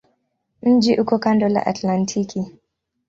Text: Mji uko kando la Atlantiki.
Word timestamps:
Mji 0.61 0.99
uko 1.01 1.19
kando 1.19 1.49
la 1.49 1.65
Atlantiki. 1.65 2.53